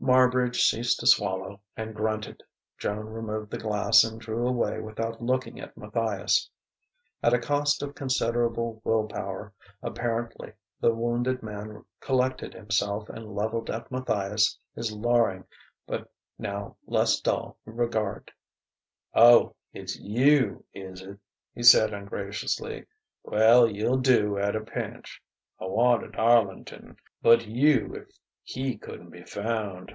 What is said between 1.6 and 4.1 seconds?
and grunted. Joan removed the glass